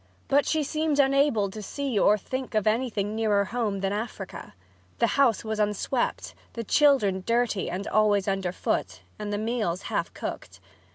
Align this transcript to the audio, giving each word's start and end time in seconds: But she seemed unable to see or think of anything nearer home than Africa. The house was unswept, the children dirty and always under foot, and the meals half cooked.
But 0.29 0.47
she 0.47 0.63
seemed 0.63 0.97
unable 0.97 1.51
to 1.51 1.61
see 1.61 1.99
or 1.99 2.17
think 2.17 2.55
of 2.55 2.65
anything 2.65 3.15
nearer 3.15 3.45
home 3.45 3.81
than 3.81 3.93
Africa. 3.93 4.55
The 4.97 5.05
house 5.13 5.43
was 5.43 5.59
unswept, 5.59 6.33
the 6.53 6.63
children 6.63 7.21
dirty 7.23 7.69
and 7.69 7.85
always 7.85 8.27
under 8.27 8.51
foot, 8.51 9.01
and 9.19 9.31
the 9.31 9.37
meals 9.37 9.83
half 9.83 10.11
cooked. 10.15 10.59